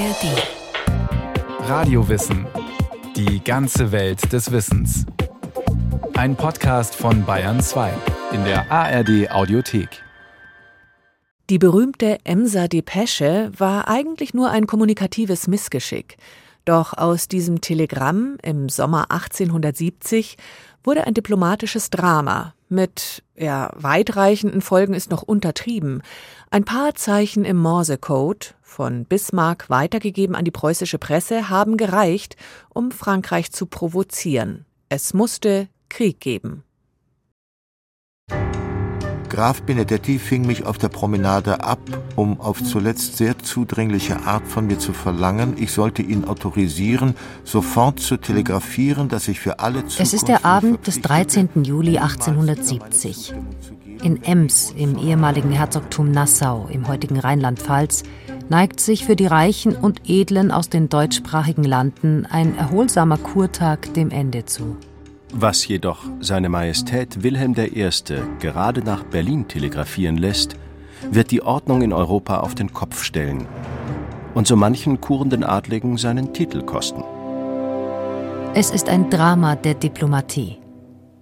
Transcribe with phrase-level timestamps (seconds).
[0.00, 1.68] ARD.
[1.68, 2.46] Radiowissen.
[3.16, 5.04] Die ganze Welt des Wissens.
[6.14, 7.92] Ein Podcast von Bayern 2
[8.32, 10.02] in der ARD Audiothek.
[11.50, 16.16] Die berühmte Emser Depesche war eigentlich nur ein kommunikatives Missgeschick.
[16.64, 20.38] Doch aus diesem Telegramm im Sommer 1870
[20.82, 22.54] wurde ein diplomatisches Drama.
[22.70, 26.02] Mit ja, weitreichenden Folgen ist noch untertrieben.
[26.50, 32.36] Ein paar Zeichen im Morsecode, von Bismarck weitergegeben an die preußische Presse, haben gereicht,
[32.68, 34.64] um Frankreich zu provozieren.
[34.88, 36.62] Es musste Krieg geben.
[39.28, 41.78] Graf Benedetti fing mich auf der Promenade ab,
[42.16, 48.00] um auf zuletzt sehr zudringliche Art von mir zu verlangen, ich sollte ihn autorisieren, sofort
[48.00, 51.62] zu telegrafieren, dass ich für alle Zukunft Es ist der Abend des 13.
[51.62, 53.34] Juli 1870.
[54.02, 58.02] In Ems, im ehemaligen Herzogtum Nassau, im heutigen Rheinland-Pfalz,
[58.50, 64.10] neigt sich für die Reichen und Edlen aus den deutschsprachigen Landen ein erholsamer Kurtag dem
[64.10, 64.76] Ende zu.
[65.32, 67.88] Was jedoch seine Majestät Wilhelm I.
[68.40, 70.56] gerade nach Berlin telegrafieren lässt,
[71.10, 73.46] wird die Ordnung in Europa auf den Kopf stellen
[74.34, 77.02] und so manchen kurenden Adligen seinen Titel kosten.
[78.54, 80.58] Es ist ein Drama der Diplomatie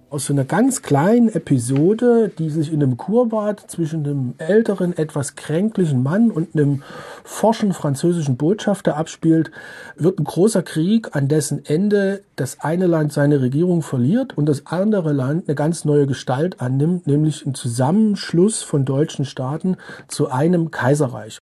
[0.09, 5.35] aus so einer ganz kleinen Episode, die sich in einem Kurbad zwischen einem älteren, etwas
[5.35, 6.83] kränklichen Mann und einem
[7.23, 9.51] forschen französischen Botschafter abspielt,
[9.95, 14.65] wird ein großer Krieg, an dessen Ende das eine Land seine Regierung verliert und das
[14.65, 20.71] andere Land eine ganz neue Gestalt annimmt, nämlich ein Zusammenschluss von deutschen Staaten zu einem
[20.71, 21.37] Kaiserreich.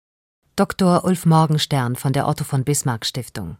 [0.56, 1.04] Dr.
[1.04, 3.56] Ulf Morgenstern von der Otto von Bismarck Stiftung.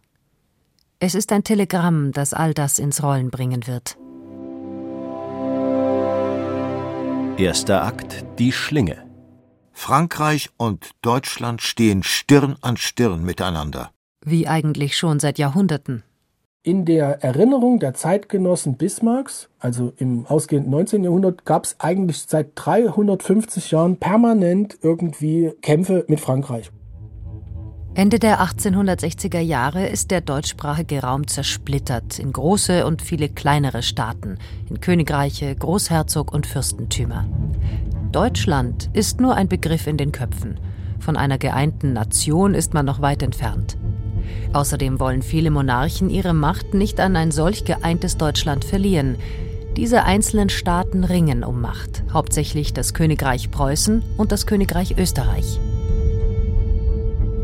[1.00, 3.98] Es ist ein Telegramm, das all das ins Rollen bringen wird.
[7.36, 8.96] Erster Akt Die Schlinge.
[9.72, 13.90] Frankreich und Deutschland stehen Stirn an Stirn miteinander.
[14.24, 16.05] Wie eigentlich schon seit Jahrhunderten.
[16.62, 21.02] In der Erinnerung der Zeitgenossen Bismarcks, also im ausgehenden 19.
[21.02, 26.70] Jahrhundert, gab es eigentlich seit 350 Jahren permanent irgendwie Kämpfe mit Frankreich.
[27.96, 34.36] Ende der 1860er Jahre ist der deutschsprachige Raum zersplittert in große und viele kleinere Staaten,
[34.68, 37.24] in Königreiche, Großherzog und Fürstentümer.
[38.10, 40.58] Deutschland ist nur ein Begriff in den Köpfen.
[40.98, 43.77] Von einer geeinten Nation ist man noch weit entfernt.
[44.52, 49.18] Außerdem wollen viele Monarchen ihre Macht nicht an ein solch geeintes Deutschland verlieren.
[49.76, 55.61] Diese einzelnen Staaten ringen um Macht, hauptsächlich das Königreich Preußen und das Königreich Österreich.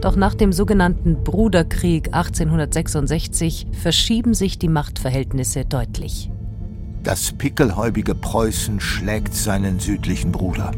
[0.00, 6.30] Doch nach dem sogenannten Bruderkrieg 1866 verschieben sich die Machtverhältnisse deutlich.
[7.02, 10.72] Das pickelhäubige Preußen schlägt seinen südlichen Bruder.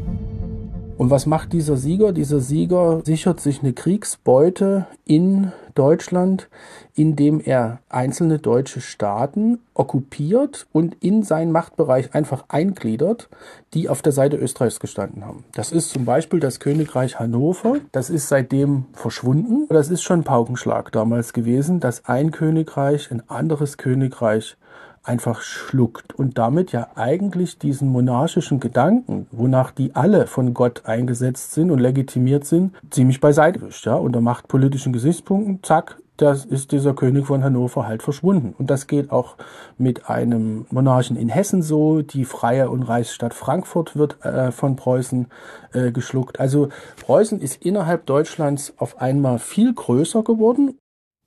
[0.98, 2.12] Und was macht dieser Sieger?
[2.12, 6.48] Dieser Sieger sichert sich eine Kriegsbeute in Deutschland,
[6.94, 13.28] indem er einzelne deutsche Staaten okkupiert und in seinen Machtbereich einfach eingliedert,
[13.74, 15.44] die auf der Seite Österreichs gestanden haben.
[15.52, 17.76] Das ist zum Beispiel das Königreich Hannover.
[17.92, 19.66] Das ist seitdem verschwunden.
[19.68, 24.56] Das ist schon Paukenschlag damals gewesen, dass ein Königreich ein anderes Königreich
[25.02, 31.52] einfach schluckt und damit ja eigentlich diesen monarchischen Gedanken, wonach die alle von Gott eingesetzt
[31.52, 36.94] sind und legitimiert sind, ziemlich beiseite wischt, ja, unter machtpolitischen Gesichtspunkten, zack, das ist dieser
[36.94, 38.54] König von Hannover halt verschwunden.
[38.56, 39.36] Und das geht auch
[39.78, 42.02] mit einem Monarchen in Hessen so.
[42.02, 45.26] Die freie und Reichsstadt Frankfurt wird äh, von Preußen
[45.72, 46.38] äh, geschluckt.
[46.38, 46.69] Also
[47.04, 50.78] Preußen ist innerhalb Deutschlands auf einmal viel größer geworden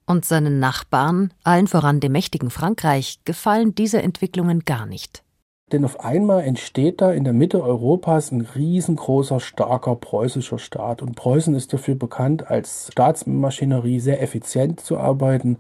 [0.05, 5.25] und seinen Nachbarn, allen voran dem mächtigen Frankreich, gefallen diese Entwicklungen gar nicht.
[5.71, 11.01] Denn auf einmal entsteht da in der Mitte Europas ein riesengroßer, starker preußischer Staat.
[11.01, 15.57] Und Preußen ist dafür bekannt, als Staatsmaschinerie sehr effizient zu arbeiten,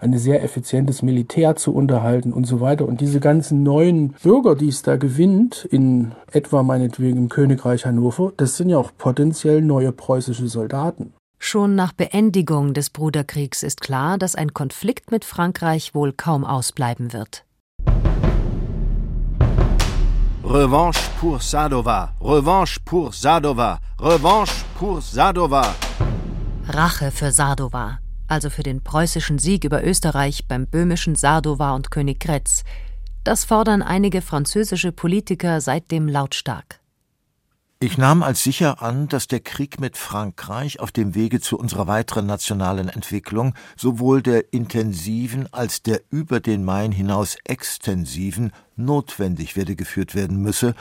[0.00, 2.84] ein sehr effizientes Militär zu unterhalten und so weiter.
[2.88, 8.32] Und diese ganzen neuen Bürger, die es da gewinnt, in etwa meinetwegen im Königreich Hannover,
[8.36, 11.14] das sind ja auch potenziell neue preußische Soldaten.
[11.38, 17.12] Schon nach Beendigung des Bruderkriegs ist klar, dass ein Konflikt mit Frankreich wohl kaum ausbleiben
[17.12, 17.44] wird.
[20.44, 25.74] Revanche pour Sadova, Revanche pour Sadova, Revanche pour Sadova.
[26.68, 27.98] Rache für Sadova,
[28.28, 32.62] also für den preußischen Sieg über Österreich beim böhmischen Sadova und König Kretz.
[33.24, 36.80] Das fordern einige französische Politiker seitdem lautstark.
[37.80, 41.86] Ich nahm als sicher an, dass der Krieg mit Frankreich auf dem Wege zu unserer
[41.86, 49.76] weiteren nationalen Entwicklung sowohl der intensiven als der über den Main hinaus extensiven notwendig werde
[49.76, 50.74] geführt werden müsse,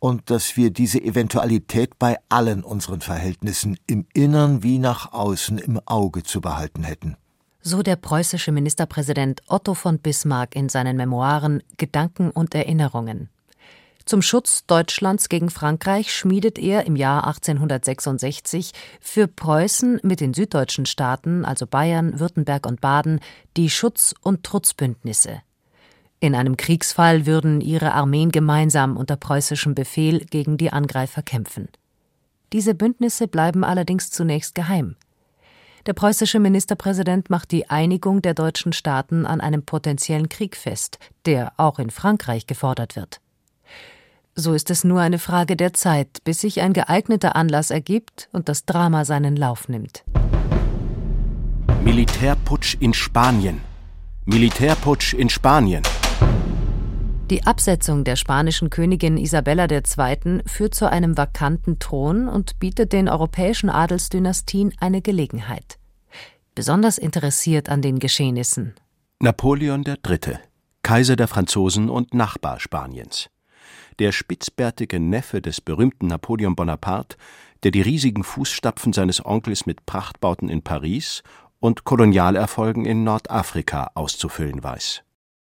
[0.00, 5.80] und dass wir diese Eventualität bei allen unseren Verhältnissen im Innern wie nach außen im
[5.86, 7.16] Auge zu behalten hätten.
[7.60, 13.28] So der preußische Ministerpräsident Otto von Bismarck in seinen Memoiren Gedanken und Erinnerungen.
[14.08, 18.72] Zum Schutz Deutschlands gegen Frankreich schmiedet er im Jahr 1866
[19.02, 23.20] für Preußen mit den süddeutschen Staaten, also Bayern, Württemberg und Baden,
[23.58, 25.42] die Schutz- und Trutzbündnisse.
[26.20, 31.68] In einem Kriegsfall würden ihre Armeen gemeinsam unter preußischem Befehl gegen die Angreifer kämpfen.
[32.54, 34.96] Diese Bündnisse bleiben allerdings zunächst geheim.
[35.84, 41.52] Der preußische Ministerpräsident macht die Einigung der deutschen Staaten an einem potenziellen Krieg fest, der
[41.58, 43.20] auch in Frankreich gefordert wird.
[44.40, 48.48] So ist es nur eine Frage der Zeit, bis sich ein geeigneter Anlass ergibt und
[48.48, 50.04] das Drama seinen Lauf nimmt.
[51.82, 53.60] Militärputsch in Spanien.
[54.26, 55.82] Militärputsch in Spanien.
[57.30, 60.42] Die Absetzung der spanischen Königin Isabella II.
[60.46, 65.80] führt zu einem vakanten Thron und bietet den europäischen Adelsdynastien eine Gelegenheit.
[66.54, 68.74] Besonders interessiert an den Geschehnissen.
[69.18, 70.38] Napoleon III.,
[70.84, 73.30] Kaiser der Franzosen und Nachbar Spaniens
[73.98, 77.16] der spitzbärtige Neffe des berühmten Napoleon Bonaparte,
[77.62, 81.22] der die riesigen Fußstapfen seines Onkels mit Prachtbauten in Paris
[81.60, 85.02] und Kolonialerfolgen in Nordafrika auszufüllen weiß.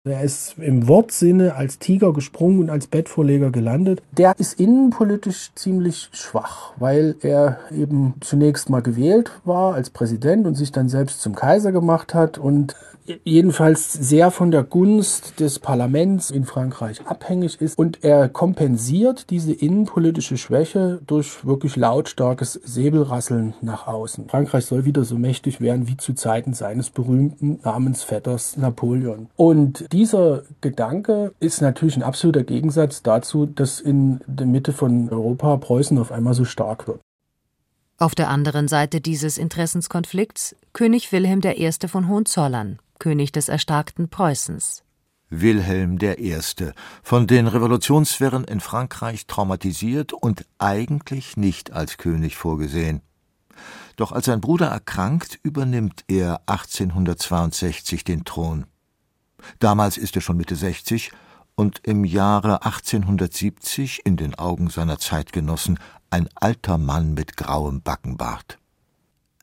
[0.06, 4.02] Er ist im Wortsinne als Tiger gesprungen und als Bettvorleger gelandet.
[4.12, 10.56] Der ist innenpolitisch ziemlich schwach, weil er eben zunächst mal gewählt war als Präsident und
[10.56, 12.76] sich dann selbst zum Kaiser gemacht hat und
[13.24, 19.52] jedenfalls sehr von der Gunst des Parlaments in Frankreich abhängig ist und er kompensiert diese
[19.52, 24.28] innenpolitische Schwäche durch wirklich lautstarkes Säbelrasseln nach außen.
[24.28, 29.28] Frankreich soll wieder so mächtig werden wie zu Zeiten seines berühmten Namensvetters Napoleon.
[29.36, 35.56] Und dieser Gedanke ist natürlich ein absoluter Gegensatz dazu, dass in der Mitte von Europa
[35.56, 37.00] Preußen auf einmal so stark wird.
[37.96, 41.70] Auf der anderen Seite dieses Interessenskonflikts König Wilhelm I.
[41.86, 44.82] von Hohenzollern, König des erstarkten Preußens.
[45.30, 46.36] Wilhelm I.,
[47.04, 53.00] von den Revolutionswirren in Frankreich traumatisiert und eigentlich nicht als König vorgesehen.
[53.94, 58.66] Doch als sein Bruder erkrankt, übernimmt er 1862 den Thron.
[59.58, 61.12] Damals ist er schon Mitte 60
[61.54, 65.78] und im Jahre 1870 in den Augen seiner Zeitgenossen
[66.10, 68.58] ein alter Mann mit grauem Backenbart.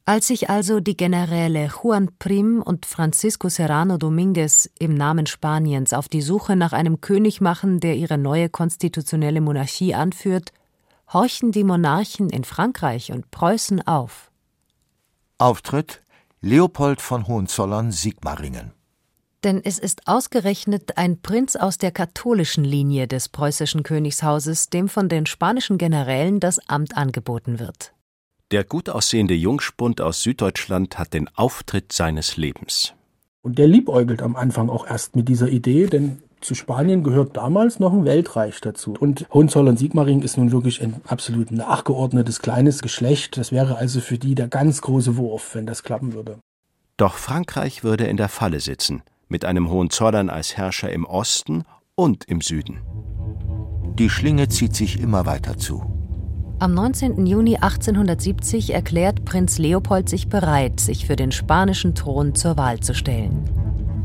[0.05, 6.09] Als sich also die Generäle Juan Prim und Francisco Serrano Dominguez im Namen Spaniens auf
[6.09, 10.51] die Suche nach einem König machen, der ihre neue konstitutionelle Monarchie anführt,
[11.13, 14.31] horchen die Monarchen in Frankreich und Preußen auf.
[15.37, 16.01] Auftritt
[16.41, 18.71] Leopold von Hohenzollern-Sigmaringen.
[19.43, 25.09] Denn es ist ausgerechnet ein Prinz aus der katholischen Linie des preußischen Königshauses, dem von
[25.09, 27.93] den spanischen Generälen das Amt angeboten wird.
[28.51, 32.93] Der gut aussehende Jungspund aus Süddeutschland hat den Auftritt seines Lebens.
[33.41, 37.79] Und der liebäugelt am Anfang auch erst mit dieser Idee, denn zu Spanien gehört damals
[37.79, 38.95] noch ein Weltreich dazu.
[38.99, 43.37] Und Hohenzollern-Sigmaringen ist nun wirklich ein absolut nachgeordnetes kleines Geschlecht.
[43.37, 46.39] Das wäre also für die der ganz große Wurf, wenn das klappen würde.
[46.97, 51.63] Doch Frankreich würde in der Falle sitzen, mit einem Hohenzollern als Herrscher im Osten
[51.95, 52.81] und im Süden.
[53.97, 55.83] Die Schlinge zieht sich immer weiter zu.
[56.59, 57.25] Am 19.
[57.25, 62.93] Juni 1870 erklärt Prinz Leopold sich bereit, sich für den spanischen Thron zur Wahl zu
[62.93, 63.49] stellen.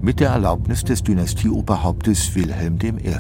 [0.01, 3.17] Mit der Erlaubnis des Dynastieoberhauptes Wilhelm I.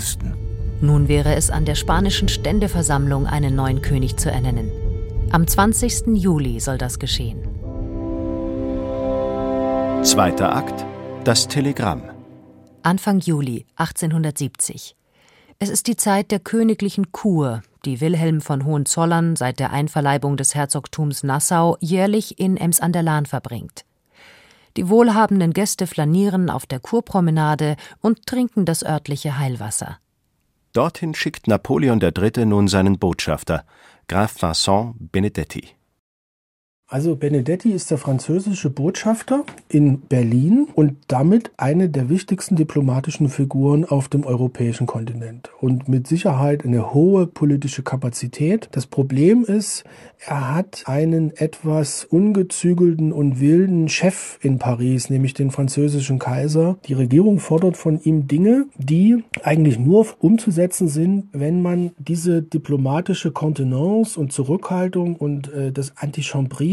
[0.80, 4.70] Nun wäre es an der spanischen Ständeversammlung, einen neuen König zu ernennen.
[5.30, 6.14] Am 20.
[6.14, 7.40] Juli soll das geschehen.
[10.02, 10.86] Zweiter Akt.
[11.26, 12.04] Das Telegramm.
[12.85, 14.95] Anfang Juli 1870.
[15.59, 20.54] Es ist die Zeit der königlichen Kur, die Wilhelm von Hohenzollern seit der Einverleibung des
[20.54, 23.85] Herzogtums Nassau jährlich in Ems an der Lahn verbringt.
[24.76, 29.99] Die wohlhabenden Gäste flanieren auf der Kurpromenade und trinken das örtliche Heilwasser.
[30.75, 32.47] Dorthin schickt Napoleon III.
[32.47, 33.64] nun seinen Botschafter,
[34.06, 35.75] Graf Vincent Benedetti.
[36.88, 43.85] Also Benedetti ist der französische Botschafter in Berlin und damit eine der wichtigsten diplomatischen Figuren
[43.85, 48.69] auf dem europäischen Kontinent und mit Sicherheit eine hohe politische Kapazität.
[48.71, 49.83] Das Problem ist,
[50.25, 56.78] er hat einen etwas ungezügelten und wilden Chef in Paris, nämlich den französischen Kaiser.
[56.87, 63.33] Die Regierung fordert von ihm Dinge, die eigentlich nur umzusetzen sind, wenn man diese diplomatische
[63.33, 65.97] Kontenance und Zurückhaltung und äh, das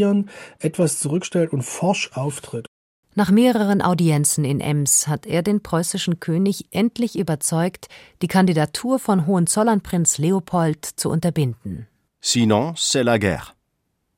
[0.03, 0.29] Antichambrieren
[0.60, 2.67] etwas zurückstellt und forsch auftritt.
[3.15, 7.88] Nach mehreren Audienzen in Ems hat er den preußischen König endlich überzeugt,
[8.22, 11.88] die Kandidatur von Hohenzollernprinz Leopold zu unterbinden.
[12.22, 13.51] Sinon, c'est la guerre.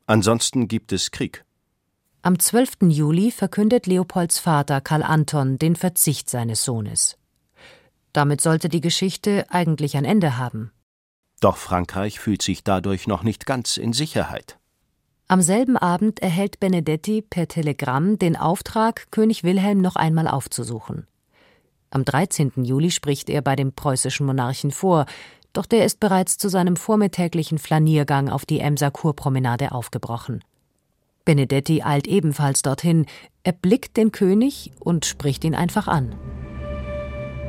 [0.05, 1.43] Ansonsten gibt es Krieg.
[2.21, 2.89] Am 12.
[2.89, 7.17] Juli verkündet Leopolds Vater Karl Anton den Verzicht seines Sohnes.
[8.13, 10.71] Damit sollte die Geschichte eigentlich ein Ende haben.
[11.41, 14.57] Doch Frankreich fühlt sich dadurch noch nicht ganz in Sicherheit.
[15.27, 21.07] Am selben Abend erhält Benedetti per Telegramm den Auftrag, König Wilhelm noch einmal aufzusuchen.
[21.89, 22.51] Am 13.
[22.63, 25.07] Juli spricht er bei dem preußischen Monarchen vor,
[25.51, 30.43] doch der ist bereits zu seinem vormittäglichen Flaniergang auf die Emser Kurpromenade aufgebrochen.
[31.23, 33.07] Benedetti eilt ebenfalls dorthin,
[33.41, 36.15] erblickt den König und spricht ihn einfach an.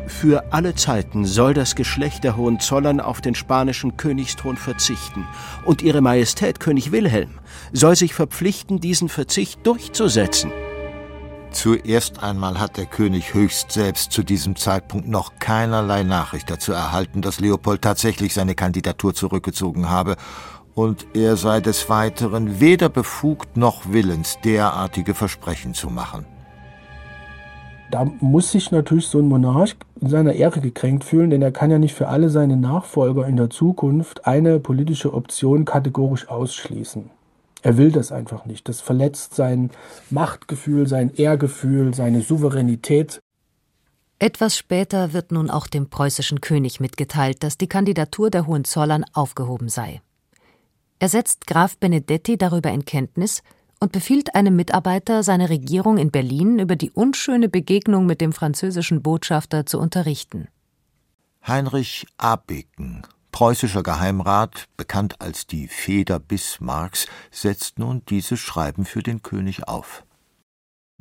[0.06, 5.26] Für alle Zeiten soll das Geschlecht der Hohenzollern auf den spanischen Königsthron verzichten,
[5.64, 7.38] und Ihre Majestät König Wilhelm
[7.72, 10.52] soll sich verpflichten, diesen Verzicht durchzusetzen.
[11.50, 17.22] Zuerst einmal hat der König höchst selbst zu diesem Zeitpunkt noch keinerlei Nachricht dazu erhalten,
[17.22, 20.16] dass Leopold tatsächlich seine Kandidatur zurückgezogen habe,
[20.75, 26.26] und er sei des Weiteren weder befugt noch willens, derartige Versprechen zu machen.
[27.90, 31.71] Da muss sich natürlich so ein Monarch in seiner Ehre gekränkt fühlen, denn er kann
[31.71, 37.11] ja nicht für alle seine Nachfolger in der Zukunft eine politische Option kategorisch ausschließen.
[37.62, 38.69] Er will das einfach nicht.
[38.69, 39.71] Das verletzt sein
[40.11, 43.21] Machtgefühl, sein Ehrgefühl, seine Souveränität.
[44.19, 49.69] Etwas später wird nun auch dem preußischen König mitgeteilt, dass die Kandidatur der Hohenzollern aufgehoben
[49.69, 50.00] sei.
[50.99, 53.43] Er setzt Graf Benedetti darüber in Kenntnis
[53.80, 59.02] und befiehlt einem Mitarbeiter, seine Regierung in Berlin über die unschöne Begegnung mit dem französischen
[59.02, 60.49] Botschafter zu unterrichten.
[61.47, 63.02] Heinrich Abeken,
[63.33, 70.05] preußischer Geheimrat, bekannt als die Feder Bismarcks, setzt nun dieses Schreiben für den König auf.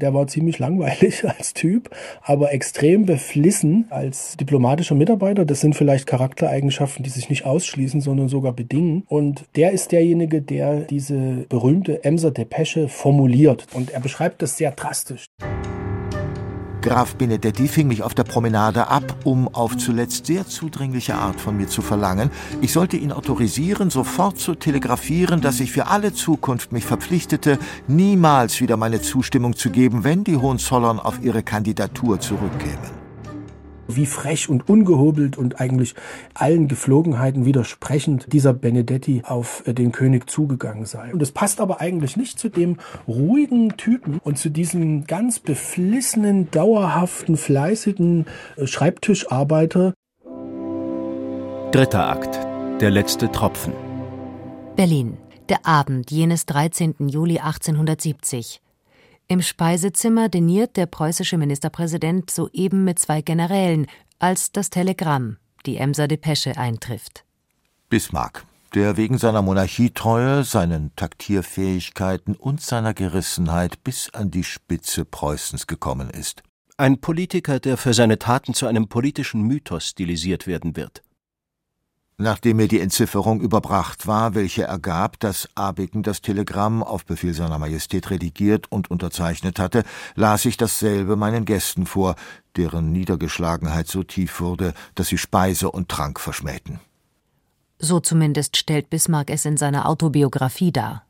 [0.01, 1.89] Der war ziemlich langweilig als Typ,
[2.21, 5.45] aber extrem beflissen als diplomatischer Mitarbeiter.
[5.45, 9.03] Das sind vielleicht Charaktereigenschaften, die sich nicht ausschließen, sondern sogar bedingen.
[9.07, 13.67] Und der ist derjenige, der diese berühmte Emser Depesche formuliert.
[13.73, 15.27] Und er beschreibt das sehr drastisch.
[16.85, 21.57] Graf Benedetti fing mich auf der Promenade ab, um auf zuletzt sehr zudringliche Art von
[21.57, 22.29] mir zu verlangen,
[22.61, 28.61] ich sollte ihn autorisieren, sofort zu telegrafieren, dass ich für alle Zukunft mich verpflichtete, niemals
[28.61, 33.04] wieder meine Zustimmung zu geben, wenn die Hohenzollern auf ihre Kandidatur zurückkämen
[33.87, 35.95] wie frech und ungehobelt und eigentlich
[36.33, 41.13] allen Geflogenheiten widersprechend dieser Benedetti auf äh, den König zugegangen sei.
[41.13, 42.77] Und es passt aber eigentlich nicht zu dem
[43.07, 48.25] ruhigen Typen und zu diesem ganz beflissenen, dauerhaften, fleißigen
[48.57, 49.93] äh, Schreibtischarbeiter.
[51.71, 52.39] Dritter Akt.
[52.81, 53.73] Der letzte Tropfen.
[54.75, 55.17] Berlin.
[55.47, 56.95] Der Abend jenes 13.
[57.07, 58.61] Juli 1870.
[59.27, 63.87] Im Speisezimmer diniert der preußische Ministerpräsident soeben mit zwei Generälen,
[64.19, 67.25] als das Telegramm, die Emser Depesche, eintrifft.
[67.89, 75.65] Bismarck, der wegen seiner Monarchietreue, seinen Taktierfähigkeiten und seiner Gerissenheit bis an die Spitze Preußens
[75.65, 76.43] gekommen ist.
[76.77, 81.01] Ein Politiker, der für seine Taten zu einem politischen Mythos stilisiert werden wird.
[82.17, 87.59] Nachdem mir die Entzifferung überbracht war, welche ergab, dass Abeken das Telegramm auf Befehl seiner
[87.59, 89.83] Majestät redigiert und unterzeichnet hatte,
[90.15, 92.15] las ich dasselbe meinen Gästen vor,
[92.55, 96.79] deren Niedergeschlagenheit so tief wurde, dass sie Speise und Trank verschmähten.
[97.79, 101.05] So zumindest stellt Bismarck es in seiner Autobiografie dar.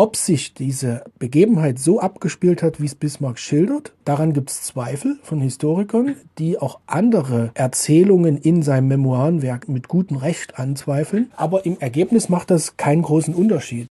[0.00, 5.18] Ob sich diese Begebenheit so abgespielt hat, wie es Bismarck schildert, daran gibt es Zweifel
[5.24, 11.32] von Historikern, die auch andere Erzählungen in seinem Memoirenwerk mit gutem Recht anzweifeln.
[11.34, 13.88] Aber im Ergebnis macht das keinen großen Unterschied.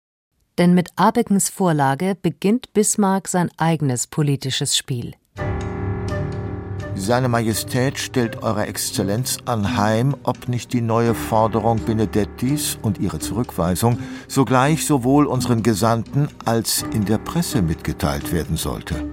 [0.58, 5.14] Denn mit Abekens Vorlage beginnt Bismarck sein eigenes politisches Spiel.
[6.96, 13.98] Seine Majestät stellt Eurer Exzellenz anheim, ob nicht die neue Forderung Benedettis und ihre Zurückweisung
[14.28, 19.04] sogleich sowohl unseren Gesandten als in der Presse mitgeteilt werden sollte.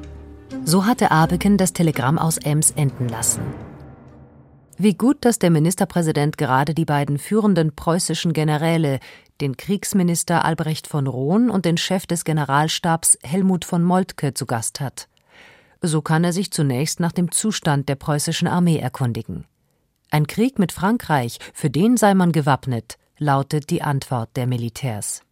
[0.63, 3.41] So hatte Abeken das Telegramm aus Ems enden lassen.
[4.77, 8.99] Wie gut, dass der Ministerpräsident gerade die beiden führenden preußischen Generäle,
[9.41, 14.79] den Kriegsminister Albrecht von Rohn und den Chef des Generalstabs Helmut von Moltke, zu Gast
[14.79, 15.07] hat.
[15.81, 19.45] So kann er sich zunächst nach dem Zustand der preußischen Armee erkundigen.
[20.11, 25.23] Ein Krieg mit Frankreich, für den sei man gewappnet, lautet die Antwort der Militärs.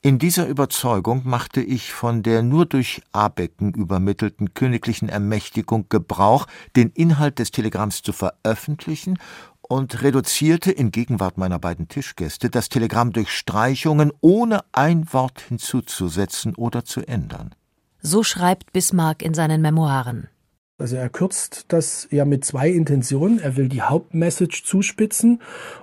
[0.00, 6.46] In dieser Überzeugung machte ich von der nur durch Abecken übermittelten königlichen Ermächtigung Gebrauch,
[6.76, 9.18] den Inhalt des Telegramms zu veröffentlichen
[9.60, 16.54] und reduzierte in Gegenwart meiner beiden Tischgäste das Telegramm durch Streichungen, ohne ein Wort hinzuzusetzen
[16.54, 17.54] oder zu ändern.
[18.00, 20.28] So schreibt Bismarck in seinen Memoiren.
[20.80, 23.40] Also er kürzt das ja mit zwei Intentionen.
[23.40, 25.40] Er will die Hauptmessage zuspitzen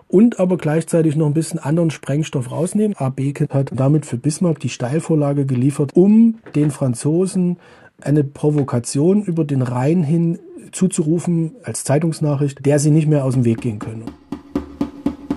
[0.07, 2.95] und aber gleichzeitig noch ein bisschen anderen Sprengstoff rausnehmen.
[2.97, 3.09] A.
[3.09, 7.57] Beke hat damit für Bismarck die Steilvorlage geliefert, um den Franzosen
[8.01, 10.39] eine Provokation über den Rhein hin
[10.71, 14.05] zuzurufen als Zeitungsnachricht, der sie nicht mehr aus dem Weg gehen können.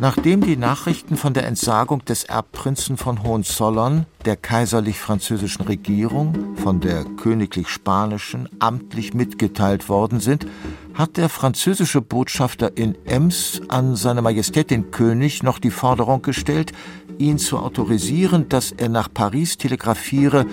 [0.01, 7.05] Nachdem die Nachrichten von der Entsagung des Erbprinzen von Hohenzollern der kaiserlich-französischen Regierung, von der
[7.05, 10.47] königlich-spanischen amtlich mitgeteilt worden sind,
[10.99, 16.73] hat der französische Botschafter in Ems an seine Majestät den König noch die Forderung gestellt,
[17.19, 20.45] ihn zu autorisieren, dass er nach Paris telegrafiere,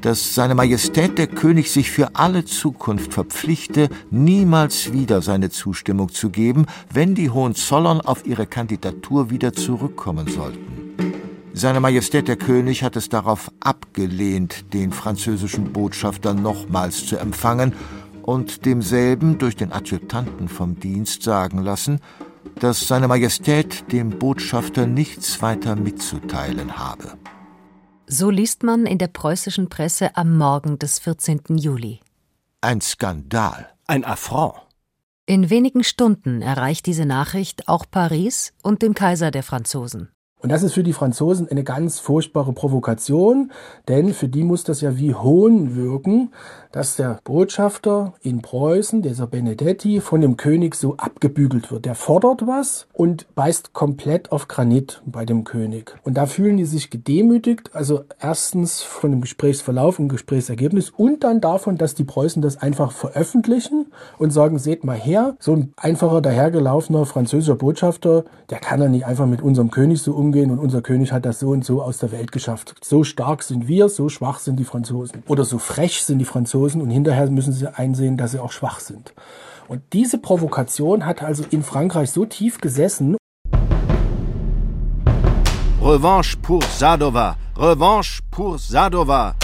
[0.00, 6.30] dass seine Majestät der König sich für alle Zukunft verpflichte, niemals wieder seine Zustimmung zu
[6.30, 10.90] geben, wenn die Hohenzollern auf ihre Kandidatur wieder zurückkommen sollten.
[11.52, 17.74] Seine Majestät der König hat es darauf abgelehnt, den französischen Botschafter nochmals zu empfangen
[18.30, 22.00] und demselben durch den Adjutanten vom Dienst sagen lassen,
[22.60, 27.18] dass seine Majestät dem Botschafter nichts weiter mitzuteilen habe.
[28.06, 31.40] So liest man in der preußischen Presse am Morgen des 14.
[31.56, 32.00] Juli.
[32.60, 33.68] Ein Skandal.
[33.88, 34.54] Ein Affront.
[35.26, 40.08] In wenigen Stunden erreicht diese Nachricht auch Paris und den Kaiser der Franzosen.
[40.42, 43.52] Und das ist für die Franzosen eine ganz furchtbare Provokation,
[43.88, 46.30] denn für die muss das ja wie Hohn wirken,
[46.72, 51.84] dass der Botschafter in Preußen, dieser Benedetti, von dem König so abgebügelt wird.
[51.84, 55.94] Der fordert was und beißt komplett auf Granit bei dem König.
[56.04, 61.42] Und da fühlen die sich gedemütigt, also erstens von dem Gesprächsverlauf und Gesprächsergebnis und dann
[61.42, 63.86] davon, dass die Preußen das einfach veröffentlichen
[64.18, 69.04] und sagen, seht mal her, so ein einfacher dahergelaufener französischer Botschafter, der kann ja nicht
[69.04, 71.98] einfach mit unserem König so umgehen und unser König hat das so und so aus
[71.98, 72.74] der Welt geschafft.
[72.82, 75.22] So stark sind wir, so schwach sind die Franzosen.
[75.28, 78.52] Oder so frech sind die Franzosen Franzosen und hinterher müssen sie einsehen, dass sie auch
[78.52, 79.12] schwach sind.
[79.68, 83.16] Und diese Provokation hat also in Frankreich so tief gesessen.
[85.82, 87.36] Revanche pour Sadova!
[87.56, 89.34] Revanche pour Sadova!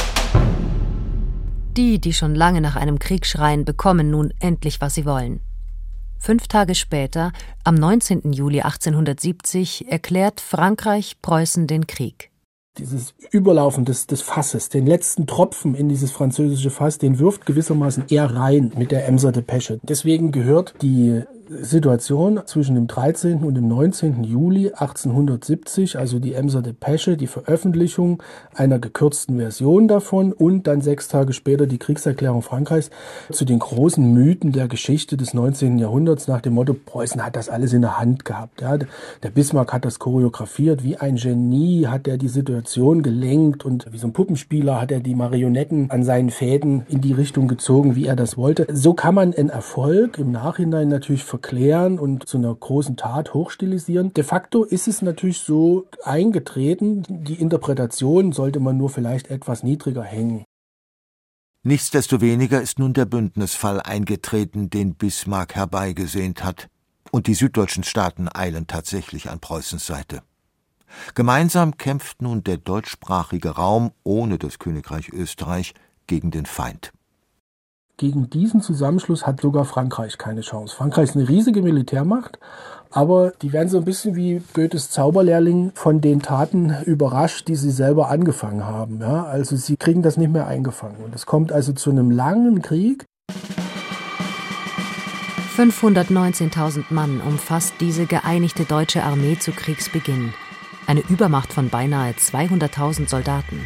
[1.76, 5.40] Die, die schon lange nach einem Krieg schreien, bekommen nun endlich, was sie wollen.
[6.18, 7.32] Fünf Tage später,
[7.64, 8.32] am 19.
[8.32, 12.30] Juli 1870, erklärt Frankreich Preußen den Krieg
[12.78, 18.04] dieses Überlaufen des, des Fasses, den letzten Tropfen in dieses französische Fass, den wirft gewissermaßen
[18.10, 19.80] er rein mit der Emser Depesche.
[19.82, 23.44] Deswegen gehört die Situation zwischen dem 13.
[23.44, 24.24] und dem 19.
[24.24, 28.22] Juli 1870, also die Emser Depesche, die Veröffentlichung
[28.54, 32.90] einer gekürzten Version davon und dann sechs Tage später die Kriegserklärung Frankreichs
[33.30, 35.78] zu den großen Mythen der Geschichte des 19.
[35.78, 38.60] Jahrhunderts nach dem Motto, Preußen hat das alles in der Hand gehabt.
[38.60, 43.86] Ja, der Bismarck hat das choreografiert, wie ein Genie hat er die Situation gelenkt und
[43.92, 47.96] wie so ein Puppenspieler hat er die Marionetten an seinen Fäden in die Richtung gezogen,
[47.96, 48.66] wie er das wollte.
[48.72, 54.12] So kann man einen Erfolg im Nachhinein natürlich verklären und zu einer großen Tat hochstilisieren.
[54.14, 60.02] De facto ist es natürlich so eingetreten, die Interpretation sollte man nur vielleicht etwas niedriger
[60.02, 60.44] hängen.
[61.62, 66.68] Nichtsdestoweniger ist nun der Bündnisfall eingetreten, den Bismarck herbeigesehnt hat,
[67.10, 70.22] und die süddeutschen Staaten eilen tatsächlich an Preußens Seite.
[71.14, 75.74] Gemeinsam kämpft nun der deutschsprachige Raum ohne das Königreich Österreich
[76.06, 76.92] gegen den Feind.
[77.98, 80.76] Gegen diesen Zusammenschluss hat sogar Frankreich keine Chance.
[80.76, 82.38] Frankreich ist eine riesige Militärmacht,
[82.90, 87.70] aber die werden so ein bisschen wie Goethes Zauberlehrling von den Taten überrascht, die sie
[87.70, 89.00] selber angefangen haben.
[89.00, 89.24] Ja?
[89.24, 91.02] Also sie kriegen das nicht mehr eingefangen.
[91.02, 93.06] Und es kommt also zu einem langen Krieg.
[95.56, 100.34] 519.000 Mann umfasst diese geeinigte deutsche Armee zu Kriegsbeginn.
[100.86, 103.64] Eine Übermacht von beinahe 200.000 Soldaten.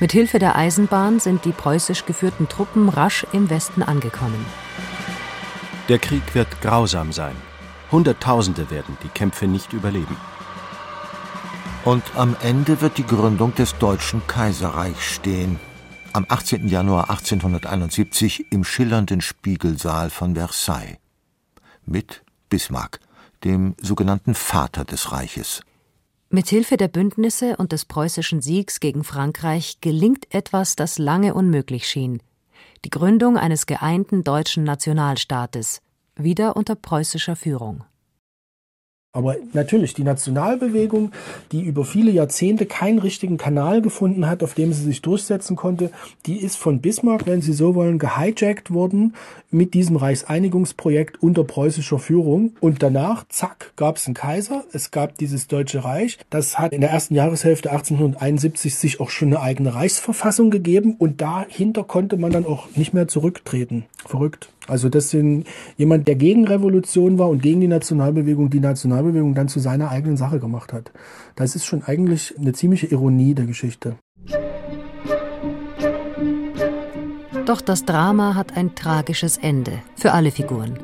[0.00, 4.46] Mit Hilfe der Eisenbahn sind die preußisch geführten Truppen rasch im Westen angekommen.
[5.88, 7.34] Der Krieg wird grausam sein.
[7.90, 10.16] Hunderttausende werden die Kämpfe nicht überleben.
[11.84, 15.58] Und am Ende wird die Gründung des Deutschen Kaiserreichs stehen.
[16.12, 16.68] Am 18.
[16.68, 20.98] Januar 1871 im schillernden Spiegelsaal von Versailles.
[21.86, 23.00] Mit Bismarck,
[23.42, 25.62] dem sogenannten Vater des Reiches.
[26.30, 32.20] Mithilfe der Bündnisse und des preußischen Siegs gegen Frankreich gelingt etwas, das lange unmöglich schien
[32.84, 35.80] die Gründung eines geeinten deutschen Nationalstaates,
[36.16, 37.84] wieder unter preußischer Führung.
[39.18, 41.10] Aber natürlich, die Nationalbewegung,
[41.50, 45.90] die über viele Jahrzehnte keinen richtigen Kanal gefunden hat, auf dem sie sich durchsetzen konnte,
[46.26, 49.16] die ist von Bismarck, wenn Sie so wollen, gehijackt worden
[49.50, 52.52] mit diesem Reichseinigungsprojekt unter preußischer Führung.
[52.60, 56.20] Und danach, zack, gab es einen Kaiser, es gab dieses Deutsche Reich.
[56.30, 61.20] Das hat in der ersten Jahreshälfte 1871 sich auch schon eine eigene Reichsverfassung gegeben und
[61.20, 63.86] dahinter konnte man dann auch nicht mehr zurücktreten.
[64.06, 64.48] Verrückt.
[64.68, 69.48] Also das sind jemand, der gegen Revolution war und gegen die Nationalbewegung, die Nationalbewegung dann
[69.48, 70.92] zu seiner eigenen Sache gemacht hat.
[71.34, 73.96] Das ist schon eigentlich eine ziemliche Ironie der Geschichte.
[77.46, 80.78] Doch das Drama hat ein tragisches Ende für alle Figuren.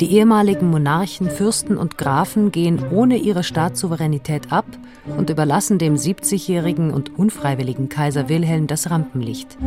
[0.00, 4.64] Die ehemaligen Monarchen, Fürsten und Grafen gehen ohne ihre Staatssouveränität ab
[5.18, 9.58] und überlassen dem 70-jährigen und unfreiwilligen Kaiser Wilhelm das Rampenlicht.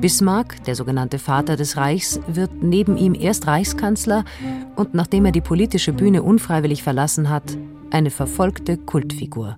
[0.00, 4.24] Bismarck, der sogenannte Vater des Reichs, wird neben ihm erst Reichskanzler
[4.76, 7.56] und nachdem er die politische Bühne unfreiwillig verlassen hat,
[7.90, 9.56] eine verfolgte Kultfigur.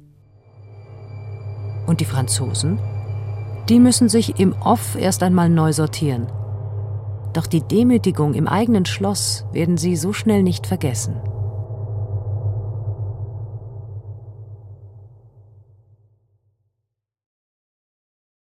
[1.87, 2.79] Und die Franzosen?
[3.69, 6.27] Die müssen sich im Off erst einmal neu sortieren.
[7.33, 11.17] Doch die Demütigung im eigenen Schloss werden sie so schnell nicht vergessen.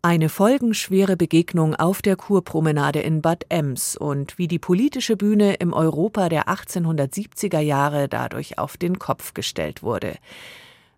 [0.05, 5.71] Eine folgenschwere Begegnung auf der Kurpromenade in Bad Ems und wie die politische Bühne im
[5.71, 10.15] Europa der 1870er Jahre dadurch auf den Kopf gestellt wurde.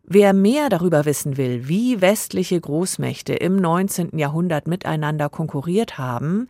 [0.06, 4.18] Wer mehr darüber wissen will, wie westliche Großmächte im 19.
[4.18, 6.48] Jahrhundert miteinander konkurriert haben,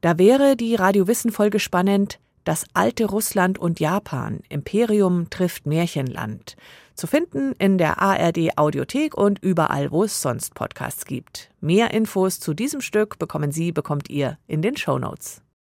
[0.00, 4.40] da wäre die Radio-Wissen-Folge spannend Das alte Russland und Japan.
[4.48, 6.56] Imperium trifft Märchenland.
[6.94, 11.50] Zu finden in der ARD Audiothek und überall, wo es sonst Podcasts gibt.
[11.60, 15.43] Mehr Infos zu diesem Stück bekommen Sie, bekommt ihr in den Show Notes.